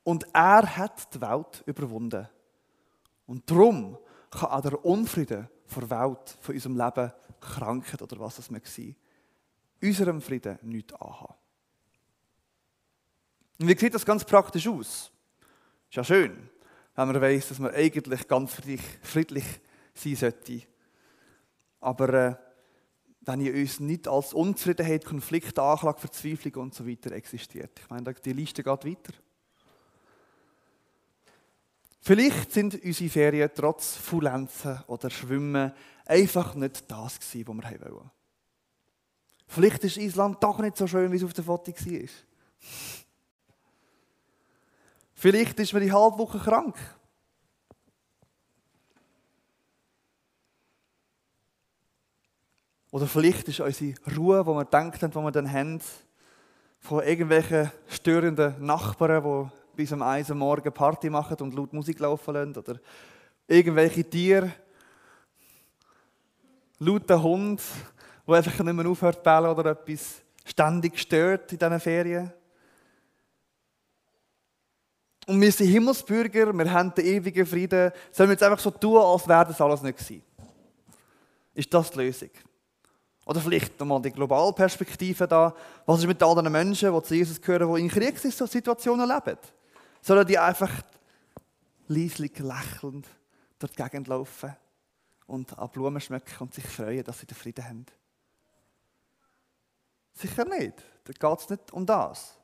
Und 0.05 0.27
er 0.33 0.77
hat 0.77 1.15
die 1.15 1.21
Welt 1.21 1.63
überwunden. 1.67 2.29
Und 3.27 3.49
darum 3.51 3.97
kann 4.31 4.51
auch 4.51 4.61
der 4.61 4.85
Unfrieden 4.85 5.49
der 5.75 5.91
Welt, 5.91 6.37
von 6.41 6.55
unserem 6.55 6.77
Leben, 6.77 7.13
Krankheit 7.41 8.03
oder 8.03 8.21
was 8.21 8.39
es 8.39 8.51
mag 8.51 8.67
sein, 8.67 8.95
unserem 9.81 10.21
Frieden 10.21 10.59
nichts 10.63 10.93
anhaben. 10.95 11.35
Und 13.59 13.69
wie 13.69 13.79
sieht 13.79 13.95
das 13.95 14.05
ganz 14.05 14.25
praktisch 14.25 14.67
aus? 14.69 15.11
Ist 15.89 15.97
ja 15.97 16.05
schön, 16.05 16.51
wenn 16.95 17.09
man 17.09 17.21
weiß, 17.21 17.49
dass 17.49 17.59
man 17.59 17.75
eigentlich 17.75 18.27
ganz 18.27 18.53
friedlich 19.03 19.45
sein 19.95 20.17
sollte. 20.17 20.63
Aber 21.81 22.09
äh, 22.15 22.35
wenn 23.25 23.41
in 23.41 23.55
uns 23.55 23.81
nicht 23.81 24.09
als 24.09 24.33
Unzufriedenheit, 24.33 25.05
Konflikt, 25.05 25.59
Anklage, 25.59 26.01
Verzweiflung 26.01 26.55
und 26.55 26.75
so 26.75 26.87
weiter 26.87 27.13
existiert. 27.13 27.79
Ich 27.79 27.91
meine, 27.91 28.13
die 28.15 28.33
Liste 28.33 28.63
geht 28.63 28.85
weiter. 28.85 29.13
Vielleicht 32.01 32.51
sind 32.51 32.83
unsere 32.83 33.11
Ferien 33.11 33.51
trotz 33.55 33.95
Faulenzen 33.95 34.81
oder 34.89 35.09
Schwimmen 35.09 35.73
einfach 36.05 36.55
nicht 36.57 36.91
das 36.91 37.21
gewesen, 37.21 37.63
was 37.63 37.71
wir 37.71 37.93
wollen. 37.93 38.11
Vielleicht 39.47 39.85
ist 39.85 39.99
Island 39.99 40.43
doch 40.43 40.59
nicht 40.59 40.77
so 40.77 40.87
schön, 40.87 41.13
wie 41.13 41.17
es 41.17 41.25
auf 41.25 41.33
der 41.33 41.45
Foto 41.45 41.71
war. 41.71 42.09
Vielleicht 45.23 45.61
ist 45.61 45.73
man 45.73 45.83
die 45.83 45.93
halbe 45.93 46.19
Woche 46.19 46.41
krank. 46.41 46.75
Oder 52.91 53.07
vielleicht 53.07 53.47
ist 53.47 53.61
unsere 53.61 53.95
Ruhe, 54.17 54.43
die 54.43 54.51
wir 54.51 54.65
denken, 54.65 55.13
die 55.13 55.17
wir 55.17 55.31
dann 55.31 55.53
haben, 55.53 55.81
von 56.81 57.05
irgendwelchen 57.05 57.71
störenden 57.87 58.67
Nachbarn, 58.67 59.23
die 59.23 59.77
bis 59.77 59.93
um 59.93 60.03
1 60.03 60.31
Uhr 60.31 60.35
morgen 60.35 60.73
Party 60.73 61.09
machen 61.09 61.37
und 61.37 61.55
laut 61.55 61.73
Musik 61.73 62.01
laufen 62.01 62.35
lassen. 62.35 62.57
Oder 62.57 62.81
irgendwelche 63.47 64.03
Tiere, 64.03 64.53
lauter 66.81 67.23
Hund, 67.23 67.63
der 68.27 68.35
einfach 68.35 68.59
nicht 68.59 68.75
mehr 68.75 68.89
aufhört 68.89 69.19
zu 69.19 69.23
bellen 69.23 69.57
oder 69.57 69.71
etwas 69.71 70.21
ständig 70.45 70.99
stört 70.99 71.53
in 71.53 71.59
diesen 71.61 71.79
Ferien. 71.79 72.33
Und 75.27 75.41
wir 75.41 75.53
sind 75.53 75.69
Himmelsbürger, 75.69 76.53
wir 76.53 76.73
haben 76.73 76.93
den 76.95 77.07
ewigen 77.07 77.47
Frieden. 77.47 77.93
Sollen 78.11 78.29
wir 78.29 78.35
jetzt 78.35 78.43
einfach 78.43 78.59
so 78.59 78.71
tun, 78.71 78.99
als 78.99 79.29
wäre 79.29 79.47
das 79.47 79.61
alles 79.61 79.83
nicht 79.83 79.99
gewesen? 79.99 80.23
Ist 81.55 81.73
das 81.73 81.91
die 81.91 81.99
Lösung? 81.99 82.31
Oder 83.25 83.41
vielleicht 83.41 83.79
nochmal 83.79 84.03
die 84.03 84.11
globale 84.11 84.53
Perspektive 84.53 85.29
da. 85.29 85.55
Was 85.87 86.01
ist 86.01 86.07
mit 86.07 86.21
all 86.23 86.35
den 86.35 86.51
Menschen, 86.51 86.93
die 86.93 87.03
zu 87.03 87.15
Jesus 87.15 87.41
gehören, 87.41 87.73
die 87.73 87.83
in 87.83 87.89
Kriegssituationen 87.89 89.09
leben? 89.09 89.39
Sollen 90.01 90.27
die 90.27 90.39
einfach 90.39 90.73
leislich 91.87 92.37
lächelnd 92.39 93.07
durch 93.61 93.73
die 93.73 93.83
Gegend 93.83 94.09
laufen 94.09 94.57
und 95.27 95.57
an 95.57 95.71
Blumen 95.71 96.01
schmecken 96.01 96.35
und 96.41 96.53
sich 96.53 96.65
freuen, 96.65 97.05
dass 97.05 97.21
sie 97.21 97.27
den 97.27 97.37
Frieden 97.37 97.65
haben? 97.65 97.87
Sicher 100.15 100.45
nicht. 100.45 100.83
Da 101.05 101.13
geht 101.13 101.39
es 101.39 101.49
nicht 101.49 101.73
um 101.73 101.87
das. 101.87 102.42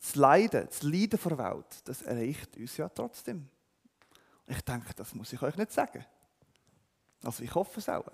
Das 0.00 0.14
Leiden, 0.14 0.66
das 0.66 0.82
Leiden 0.82 1.18
vor 1.18 1.36
der 1.36 1.52
Welt, 1.52 1.66
das 1.84 2.02
erreicht 2.02 2.56
uns 2.56 2.76
ja 2.76 2.88
trotzdem. 2.88 3.48
Ich 4.46 4.60
denke, 4.62 4.94
das 4.94 5.14
muss 5.14 5.32
ich 5.32 5.42
euch 5.42 5.56
nicht 5.56 5.72
sagen. 5.72 6.04
Also 7.22 7.42
ich 7.42 7.54
hoffe 7.54 7.80
es 7.80 7.88
auch. 7.88 8.06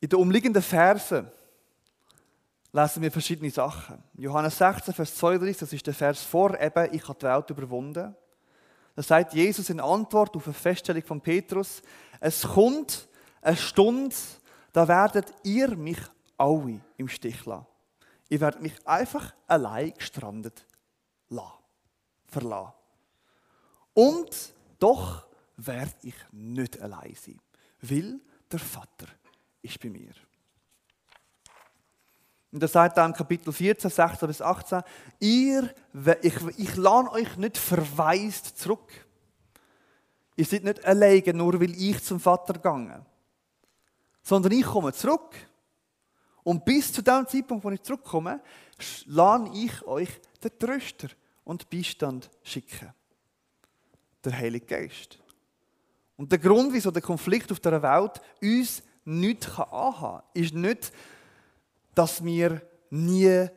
In 0.00 0.08
den 0.08 0.18
umliegenden 0.18 0.62
Versen 0.62 1.30
lesen 2.72 3.02
wir 3.02 3.10
verschiedene 3.10 3.50
Sachen. 3.50 4.02
Johannes 4.14 4.58
16, 4.58 4.94
Vers 4.94 5.14
32, 5.16 5.58
das 5.58 5.72
ist 5.72 5.86
der 5.86 5.94
Vers 5.94 6.22
vor 6.22 6.58
eben, 6.60 6.92
ich 6.92 7.06
habe 7.08 7.18
die 7.18 7.26
Welt 7.26 7.50
überwunden. 7.50 8.14
Da 8.96 9.02
sagt 9.02 9.34
Jesus 9.34 9.70
in 9.70 9.80
Antwort 9.80 10.36
auf 10.36 10.46
eine 10.46 10.54
Feststellung 10.54 11.02
von 11.02 11.20
Petrus, 11.20 11.82
es 12.20 12.42
kommt 12.42 13.08
eine 13.42 13.56
Stunde, 13.56 14.14
da 14.72 14.86
werdet 14.86 15.32
ihr 15.42 15.76
mich 15.76 15.98
alle 16.36 16.80
im 16.96 17.08
Stich 17.08 17.44
lassen. 17.44 17.66
Ihr 18.28 18.40
werdet 18.40 18.62
mich 18.62 18.74
einfach 18.86 19.34
allein 19.46 19.92
gestrandet 19.94 20.66
lassen, 21.28 21.62
verlassen. 22.26 22.72
Und 23.92 24.54
doch 24.78 25.26
werde 25.56 25.94
ich 26.02 26.14
nicht 26.32 26.80
allein 26.80 27.14
sein, 27.14 27.40
weil 27.80 28.20
der 28.50 28.58
Vater 28.58 29.06
ist 29.62 29.80
bei 29.80 29.90
mir. 29.90 30.12
Und 32.50 32.62
er 32.62 32.68
sagt 32.68 32.96
dann 32.96 33.10
im 33.10 33.16
Kapitel 33.16 33.52
14, 33.52 33.90
16 33.90 34.28
bis 34.28 34.40
18, 34.40 34.82
ihr, 35.20 35.74
ich, 36.22 36.34
ich 36.56 36.76
lade 36.76 37.10
euch 37.10 37.36
nicht 37.36 37.58
verwaist 37.58 38.58
zurück. 38.58 38.92
Ihr 40.36 40.44
seid 40.44 40.64
nicht 40.64 40.84
alleine, 40.84 41.34
nur 41.34 41.60
weil 41.60 41.74
ich 41.74 42.02
zum 42.02 42.20
Vater 42.20 42.54
gegangen 42.54 43.04
sondern 44.24 44.52
ich 44.52 44.64
komme 44.64 44.92
zurück. 44.92 45.36
Und 46.44 46.64
bis 46.64 46.92
zu 46.92 47.02
dem 47.02 47.26
Zeitpunkt, 47.26 47.64
wo 47.64 47.70
ich 47.70 47.82
zurückkomme, 47.82 48.40
lade 49.06 49.50
ich 49.54 49.82
euch 49.86 50.10
den 50.42 50.58
Tröster 50.58 51.08
und 51.42 51.68
Beistand 51.70 52.30
schicken. 52.42 52.92
Der 54.22 54.36
Heilige 54.36 54.66
Geist. 54.66 55.18
Und 56.16 56.30
der 56.30 56.38
Grund, 56.38 56.72
wieso 56.72 56.90
der 56.90 57.02
Konflikt 57.02 57.50
auf 57.50 57.60
der 57.60 57.82
Welt 57.82 58.20
uns 58.40 58.82
nichts 59.04 59.58
anhaben 59.58 59.98
kann, 59.98 60.22
ist 60.34 60.54
nicht, 60.54 60.92
dass 61.94 62.22
wir 62.22 62.62
nie 62.90 63.48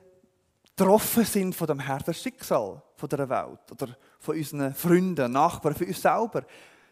getroffen 0.64 1.26
sind 1.26 1.56
von 1.56 1.68
dem 1.68 1.86
harten 1.86 2.14
Schicksal 2.14 2.82
von 2.96 3.10
der 3.10 3.30
Welt 3.30 3.72
oder 3.72 3.96
von 4.20 4.36
unseren 4.36 4.74
Freunden, 4.74 5.32
Nachbarn, 5.32 5.76
von 5.76 5.88
uns 5.88 6.02
selber. 6.02 6.44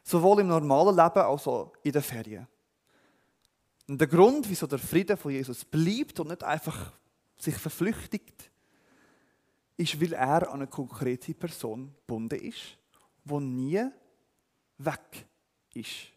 Sowohl 0.03 0.41
im 0.41 0.47
normalen 0.47 0.95
Leben 0.95 1.19
als 1.19 1.47
auch 1.47 1.73
in 1.83 1.91
den 1.91 2.01
Ferien. 2.01 2.47
Und 3.87 3.99
der 3.99 4.07
Grund, 4.07 4.49
wieso 4.49 4.65
der 4.67 4.79
Friede 4.79 5.15
von 5.15 5.31
Jesus 5.31 5.63
bleibt 5.63 6.19
und 6.19 6.29
nicht 6.29 6.43
einfach 6.43 6.91
sich 7.37 7.55
verflüchtigt, 7.55 8.51
ist, 9.77 9.99
weil 10.01 10.13
er 10.13 10.47
an 10.49 10.61
eine 10.61 10.67
konkrete 10.67 11.33
Person 11.33 11.93
gebunden 11.99 12.39
ist, 12.39 12.77
die 13.23 13.39
nie 13.39 13.85
weg 14.77 15.27
ist. 15.73 16.11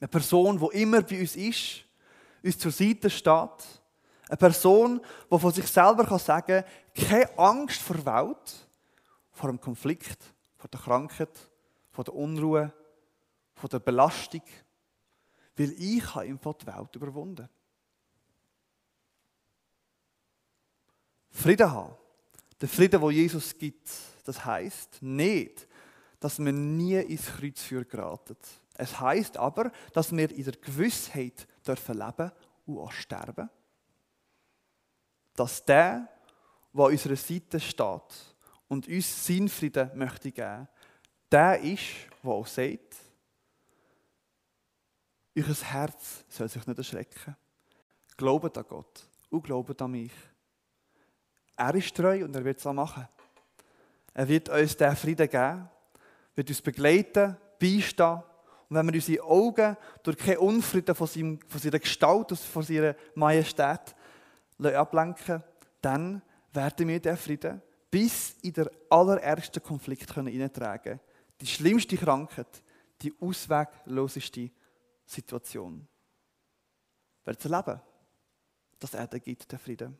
Eine 0.00 0.08
Person, 0.08 0.58
die 0.58 0.82
immer 0.82 1.02
bei 1.02 1.20
uns 1.20 1.36
ist, 1.36 1.84
uns 2.42 2.58
zur 2.58 2.72
Seite 2.72 3.10
steht. 3.10 3.82
Eine 4.28 4.36
Person, 4.36 5.00
die 5.30 5.38
von 5.38 5.52
sich 5.52 5.66
selber 5.66 6.18
sagen 6.18 6.64
kann, 6.94 7.06
keine 7.06 7.38
Angst 7.38 7.82
vor 7.82 8.04
Welt, 8.06 8.68
vor 9.32 9.50
dem 9.50 9.60
Konflikt, 9.60 10.18
vor 10.56 10.70
der 10.70 10.80
Krankheit, 10.80 11.50
vor 11.90 12.04
der 12.04 12.14
Unruhe, 12.14 12.72
vor 13.54 13.68
der 13.68 13.80
Belastung, 13.80 14.42
weil 15.56 15.72
ich 15.72 16.14
habe 16.14 16.26
ihm 16.26 16.38
die 16.38 16.66
Welt 16.66 16.96
überwunden. 16.96 17.48
Frieden 21.30 21.70
haben. 21.70 21.94
Der 22.60 22.68
Frieden, 22.68 23.00
wo 23.00 23.10
Jesus 23.10 23.56
gibt, 23.56 23.88
das 24.24 24.44
heißt 24.44 25.02
nicht, 25.02 25.66
dass 26.18 26.38
wir 26.38 26.52
nie 26.52 27.00
ins 27.00 27.26
Kreuz 27.26 27.62
für 27.62 27.84
geraten. 27.84 28.36
Es 28.74 28.98
heißt 29.00 29.36
aber, 29.36 29.72
dass 29.92 30.14
wir 30.14 30.30
in 30.30 30.44
der 30.44 30.54
Gewissheit 30.54 31.46
dürfen 31.66 31.98
leben 31.98 32.30
und 32.66 32.78
auch 32.78 32.92
sterben. 32.92 33.48
Dass 35.34 35.64
der, 35.64 36.08
der 36.74 36.84
an 36.84 36.90
unserer 36.90 37.16
Seite 37.16 37.60
steht 37.60 38.36
und 38.68 38.88
uns 38.88 39.26
seinen 39.26 39.48
Frieden 39.48 39.90
möchte 39.94 40.30
geben, 40.30 40.68
der 41.30 41.60
ist, 41.60 41.84
der 42.22 42.30
auch 42.30 42.46
sagt, 42.46 42.96
euer 45.36 45.54
Herz 45.54 46.24
soll 46.28 46.48
sich 46.48 46.66
nicht 46.66 46.78
erschrecken. 46.78 47.36
Glaubt 48.16 48.56
an 48.58 48.64
Gott 48.68 49.08
und 49.30 49.42
glaubt 49.42 49.80
an 49.80 49.90
mich. 49.90 50.12
Er 51.56 51.74
ist 51.74 51.94
treu 51.94 52.24
und 52.24 52.34
er 52.34 52.44
wird 52.44 52.58
es 52.58 52.66
auch 52.66 52.72
machen. 52.72 53.06
Er 54.14 54.28
wird 54.28 54.48
uns 54.48 54.76
den 54.76 54.96
Frieden 54.96 55.28
geben, 55.28 55.68
wird 56.34 56.48
uns 56.48 56.62
begleiten, 56.62 57.36
beistehen. 57.58 58.22
Und 58.68 58.76
wenn 58.76 58.86
wir 58.86 58.94
unsere 58.94 59.24
Augen 59.24 59.76
durch 60.02 60.16
keinen 60.16 60.38
Unfrieden 60.38 60.94
von, 60.94 61.06
seinem, 61.06 61.40
von 61.46 61.60
seiner 61.60 61.78
Gestalt, 61.78 62.32
von 62.32 62.62
seiner 62.62 62.94
Majestät 63.14 63.94
ablenken, 64.58 65.42
dann 65.80 66.22
werden 66.52 66.88
wir 66.88 67.00
den 67.00 67.16
Frieden 67.16 67.62
bis 67.90 68.36
in 68.42 68.52
den 68.52 68.68
allerersten 68.88 69.62
Konflikt 69.62 70.12
hineintragen 70.14 70.82
können. 70.82 71.00
Die 71.40 71.46
schlimmste 71.46 71.96
Krankheit, 71.96 72.62
die 73.02 73.12
auswegloseste 73.20 74.50
Situation. 75.10 75.86
Wer 77.24 77.38
zu 77.38 77.48
erleben, 77.48 77.80
dass 78.78 78.94
er 78.94 79.06
dir 79.06 79.20
gibt, 79.20 79.50
der 79.50 79.58
Frieden. 79.58 79.98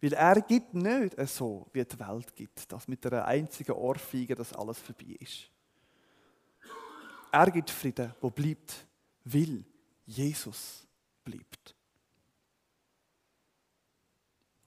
Weil 0.00 0.12
er 0.14 0.40
gibt 0.40 0.74
nicht 0.74 1.16
so, 1.28 1.66
wie 1.72 1.84
die 1.84 1.98
Welt 1.98 2.34
gibt, 2.34 2.70
dass 2.72 2.88
mit 2.88 3.04
einer 3.06 3.24
einzigen 3.24 3.72
Ohrfeige 3.72 4.34
das 4.34 4.52
alles 4.52 4.78
vorbei 4.78 5.16
ist. 5.18 5.50
Er 7.32 7.50
gibt 7.50 7.70
Frieden, 7.70 8.14
wo 8.20 8.30
bleibt, 8.30 8.86
weil 9.24 9.64
Jesus 10.06 10.86
bleibt. 11.22 11.74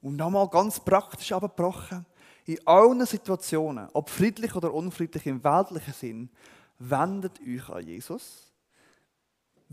Und 0.00 0.16
nochmal 0.16 0.48
ganz 0.48 0.78
praktisch 0.80 1.32
abgebrochen, 1.32 2.06
in 2.46 2.66
allen 2.66 3.04
Situationen, 3.06 3.88
ob 3.92 4.10
friedlich 4.10 4.54
oder 4.54 4.72
unfriedlich 4.72 5.26
im 5.26 5.42
weltlichen 5.42 5.94
Sinn, 5.94 6.30
wendet 6.78 7.40
euch 7.40 7.68
an 7.70 7.86
Jesus, 7.86 8.43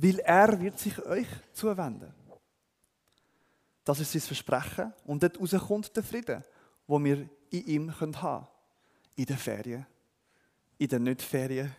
weil 0.02 0.20
er 0.20 0.60
wird 0.60 0.80
sich 0.80 0.98
euch 1.06 1.28
zuwenden. 1.54 2.12
Das 3.84 4.00
ist 4.00 4.12
sein 4.12 4.22
Versprechen 4.22 4.94
und 5.06 5.22
dort 5.22 5.40
rauskommt 5.40 5.96
der 5.96 6.04
Frieden, 6.04 6.44
wo 6.88 7.04
wir 7.04 7.30
in 7.52 7.66
ihm 7.66 8.00
haben 8.00 8.12
können. 8.14 8.48
In 9.16 9.26
den 9.26 9.38
Ferien, 9.38 9.86
in 10.78 10.88
den 10.88 11.04
Nicht-Ferien. 11.04 11.76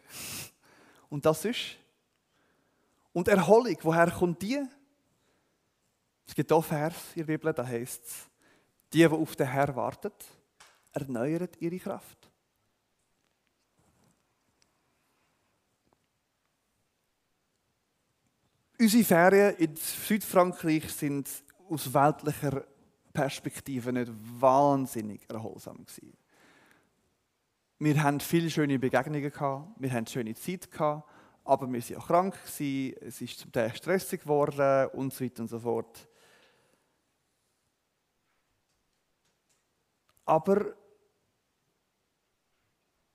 Und 1.09 1.26
das 1.26 1.45
ist. 1.45 1.76
Und 3.12 3.26
Erholung, 3.26 3.76
woher 3.83 4.11
kommt 4.11 4.41
die? 4.41 4.62
Es 6.26 6.35
gibt 6.35 6.52
auch 6.52 6.64
Vers 6.64 6.95
in 7.14 7.26
der 7.26 7.33
Bibel, 7.37 7.52
da 7.52 7.67
heißt 7.67 8.05
es, 8.05 8.26
die, 8.93 8.99
die 8.99 9.07
auf 9.07 9.35
den 9.35 9.49
Herr 9.49 9.75
warten, 9.75 10.12
erneuern 10.93 11.49
ihre 11.59 11.79
Kraft. 11.79 12.22
Unsere 18.82 19.04
Ferien 19.04 19.54
in 19.58 19.76
Südfrankreich 19.76 20.90
sind 20.90 21.30
aus 21.70 21.94
weltlicher 21.94 22.64
Perspektive 23.12 23.92
nicht 23.92 24.10
wahnsinnig 24.40 25.20
erholsam 25.30 25.86
gewesen. 25.86 26.16
Wir 27.78 28.02
hatten 28.02 28.18
viele 28.18 28.50
schöne 28.50 28.80
Begegnungen 28.80 29.30
gehabt, 29.30 29.68
wir 29.78 29.92
hatten 29.92 30.08
schöne 30.08 30.34
Zeit 30.34 30.68
gehabt, 30.68 31.08
aber 31.44 31.72
wir 31.72 31.80
waren 31.80 31.96
auch 31.96 32.06
krank 32.08 32.34
gewesen, 32.44 32.96
es 33.02 33.20
ist 33.20 33.38
zum 33.38 33.52
Teil 33.52 33.72
stressig 33.72 34.22
geworden 34.22 34.88
und 34.94 35.14
so 35.14 35.24
weiter 35.24 35.42
und 35.42 35.48
so 35.48 35.60
fort. 35.60 36.08
Aber 40.24 40.74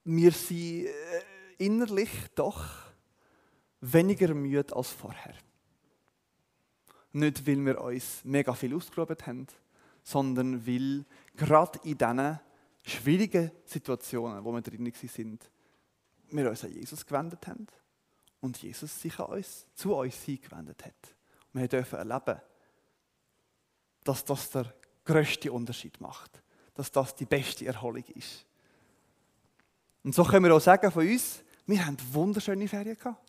wir 0.05 0.31
sind 0.31 0.85
äh, 0.85 0.93
innerlich 1.57 2.09
doch 2.35 2.63
weniger 3.81 4.33
müde 4.33 4.73
als 4.73 4.91
vorher. 4.91 5.33
Nicht, 7.13 7.47
weil 7.47 7.65
wir 7.65 7.81
uns 7.81 8.21
mega 8.23 8.53
viel 8.53 8.75
ausgeruht 8.75 9.25
haben, 9.25 9.47
sondern 10.03 10.65
weil 10.65 11.05
gerade 11.35 11.79
in 11.83 11.97
diesen 11.97 12.39
schwierigen 12.83 13.51
Situationen, 13.65 14.43
wo 14.43 14.51
wir 14.51 14.61
drin 14.61 14.91
sind, 14.93 15.49
wir 16.29 16.49
uns 16.49 16.63
an 16.63 16.71
Jesus 16.71 17.05
gewendet 17.05 17.45
haben 17.47 17.67
und 18.41 18.61
Jesus 18.61 19.01
sich 19.01 19.19
an 19.19 19.27
uns, 19.27 19.65
zu 19.73 19.95
uns 19.95 20.15
hingewendet 20.23 20.85
hat. 20.85 21.15
wir 21.53 21.67
dürfen 21.67 21.97
erleben, 21.97 22.39
dass 24.03 24.23
das 24.23 24.49
der 24.51 24.73
größte 25.05 25.51
Unterschied 25.51 25.99
macht, 25.99 26.41
dass 26.73 26.91
das 26.91 27.15
die 27.15 27.25
beste 27.25 27.65
Erholung 27.65 28.03
ist. 28.15 28.45
Und 30.03 30.13
so 30.13 30.23
können 30.23 30.45
wir 30.45 30.55
auch 30.55 30.61
sagen 30.61 30.91
von 30.91 31.05
uns, 31.05 31.43
wir 31.65 31.85
haben 31.85 31.97
wunderschöne 32.11 32.67
Ferien 32.67 32.97
gehabt. 32.97 33.26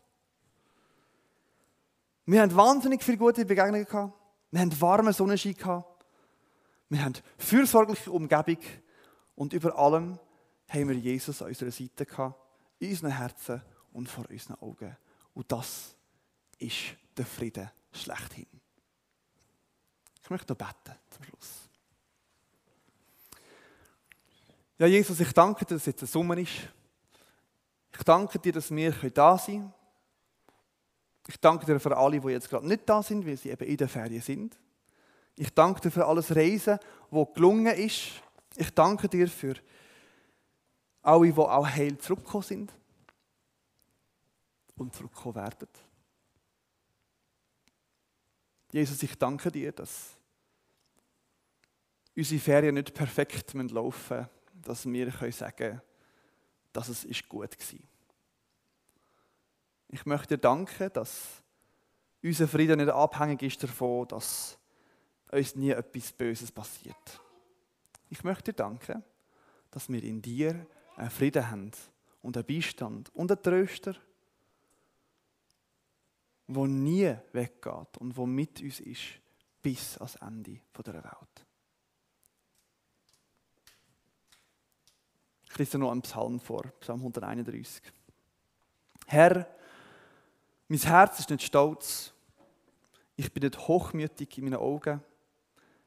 Wir 2.31 2.43
haben 2.43 2.55
wahnsinnig 2.55 3.01
viele 3.01 3.17
gute 3.17 3.43
Begegnungen 3.43 3.85
gehabt. 3.85 4.13
Wir 4.51 4.59
haben 4.61 4.81
warmen 4.81 5.13
Sonnenschein 5.13 5.55
gehabt. 5.55 6.05
Wir 6.87 7.03
haben 7.03 7.13
fürsorgliche 7.39 8.11
Umgebung. 8.11 8.59
Und 9.33 9.53
über 9.53 9.75
allem 9.75 10.19
haben 10.69 10.89
wir 10.89 10.95
Jesus 10.95 11.41
an 11.41 11.47
unserer 11.47 11.71
Seite 11.71 12.05
gehabt, 12.05 12.39
in 12.77 12.91
unseren 12.91 13.17
Herzen 13.17 13.63
und 13.93 14.07
vor 14.07 14.29
unseren 14.29 14.61
Augen. 14.61 14.95
Und 15.33 15.51
das 15.51 15.95
ist 16.59 16.95
der 17.17 17.25
Frieden 17.25 17.67
schlechthin. 17.91 18.45
Ich 20.21 20.29
möchte 20.29 20.53
noch 20.53 20.57
beten 20.57 20.99
zum 21.09 21.23
Schluss. 21.23 21.67
Ja, 24.77 24.85
Jesus, 24.85 25.19
ich 25.19 25.33
danke 25.33 25.65
dir, 25.65 25.73
dass 25.73 25.81
es 25.81 25.87
jetzt 25.87 26.03
ein 26.03 26.07
Sommer 26.07 26.37
ist. 26.37 26.51
Ich 27.91 28.03
danke 28.03 28.37
dir, 28.37 28.53
dass 28.53 28.69
wir 28.69 28.91
da 28.91 29.35
sein 29.35 29.61
können. 29.61 29.78
Ich 31.29 31.39
danke 31.39 31.63
dir 31.63 31.79
für 31.79 31.95
alle, 31.95 32.19
die 32.19 32.27
jetzt 32.29 32.49
gerade 32.49 32.67
nicht 32.67 32.89
da 32.89 33.03
sind, 33.03 33.23
weil 33.23 33.37
sie 33.37 33.51
eben 33.51 33.63
in 33.63 33.77
der 33.77 33.87
Ferien 33.87 34.19
sind. 34.19 34.59
Ich 35.35 35.53
danke 35.53 35.79
dir 35.79 35.91
für 35.91 36.07
alles 36.07 36.35
Reisen, 36.35 36.79
wo 37.11 37.23
gelungen 37.23 37.75
ist. 37.75 38.13
Ich 38.55 38.73
danke 38.73 39.07
dir 39.07 39.27
für 39.27 39.53
alle, 41.03 41.31
die 41.31 41.37
auch 41.37 41.67
heil 41.67 41.99
zurückgekommen 41.99 42.43
sind 42.43 42.73
und 44.75 44.95
zurückkommen 44.95 45.35
werden. 45.35 45.67
Jesus, 48.71 49.03
ich 49.03 49.15
danke 49.15 49.51
dir, 49.51 49.71
dass 49.71 50.17
unsere 52.17 52.41
Ferien 52.41 52.73
nicht 52.73 52.95
perfekt 52.95 53.53
laufen 53.53 54.17
müssen, 54.17 54.29
dass 54.63 54.83
wir 54.87 55.31
sagen 55.31 55.55
können, 55.55 55.81
dass 56.73 56.89
es 56.89 57.05
gut 57.29 57.55
war. 57.55 57.88
Ich 59.89 60.05
möchte 60.05 60.35
dir 60.35 60.41
danken, 60.41 60.93
dass 60.93 61.41
unser 62.21 62.47
Frieden 62.47 62.77
nicht 62.77 62.89
abhängig 62.89 63.41
ist 63.41 63.63
davon, 63.63 64.07
dass 64.07 64.57
uns 65.31 65.55
nie 65.55 65.71
etwas 65.71 66.11
Böses 66.11 66.51
passiert. 66.51 67.19
Ich 68.09 68.23
möchte 68.23 68.51
dir 68.51 68.57
danken, 68.57 69.03
dass 69.71 69.89
wir 69.89 70.03
in 70.03 70.21
dir 70.21 70.65
einen 70.95 71.09
Frieden 71.09 71.49
haben 71.49 71.71
und 72.21 72.37
einen 72.37 72.45
Beistand 72.45 73.13
und 73.15 73.31
einen 73.31 73.41
Tröster, 73.41 73.95
wo 76.47 76.67
nie 76.67 77.15
weggeht 77.31 77.97
und 77.99 78.15
wo 78.15 78.25
mit 78.25 78.61
uns 78.61 78.79
ist 78.79 79.19
bis 79.61 79.97
ans 79.97 80.15
Ende 80.15 80.59
der 80.85 81.03
Welt. 81.03 81.45
Ich 85.51 85.57
lese 85.57 85.77
noch 85.79 85.91
einen 85.91 86.03
Psalm 86.03 86.39
vor, 86.39 86.63
Psalm 86.79 86.99
131. 86.99 87.81
Herr, 89.07 89.58
mein 90.69 90.79
Herz 90.79 91.19
ist 91.19 91.29
nicht 91.31 91.43
stolz. 91.43 92.13
Ich 93.15 93.33
bin 93.33 93.43
nicht 93.43 93.57
hochmütig 93.57 94.37
in 94.37 94.45
meinen 94.45 94.59
Augen. 94.59 95.03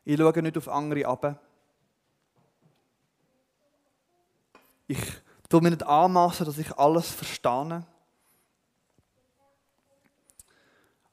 Ich 0.04 0.18
schaue 0.18 0.42
nicht 0.42 0.58
auf 0.58 0.68
andere 0.68 1.06
ab. 1.06 1.40
Ich 4.88 5.00
tue 5.48 5.60
mir 5.62 5.70
nicht 5.70 5.84
anmaßen, 5.84 6.44
dass 6.44 6.58
ich 6.58 6.76
alles 6.76 7.08
verstehe. 7.10 7.86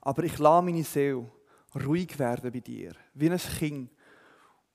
Aber 0.02 0.24
ich 0.24 0.40
lasse 0.40 0.66
meine 0.66 0.84
Seele 0.84 1.32
ruhig 1.76 2.18
werden 2.18 2.52
bei 2.52 2.60
dir. 2.60 2.94
Wie 3.14 3.30
ein 3.30 3.38
Kind, 3.38 3.92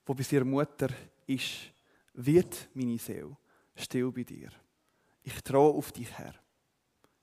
das 0.05 0.17
bei 0.17 0.23
seiner 0.23 0.45
Mutter 0.45 0.89
ist, 1.27 1.73
wird 2.13 2.69
meine 2.75 2.99
Seele 2.99 3.37
still 3.75 4.13
bei 4.13 4.23
dir. 4.23 4.51
Ich 5.25 5.43
traue 5.43 5.75
auf 5.75 5.91
dich, 5.91 6.13
Herr. 6.13 6.35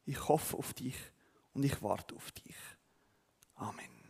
Ich 0.04 0.28
hoffe 0.28 0.58
auf 0.58 0.74
dich 0.74 0.98
und 1.54 1.64
ich 1.64 1.82
warte 1.82 2.16
auf 2.16 2.32
dich. 2.32 2.56
Amen. 3.56 4.01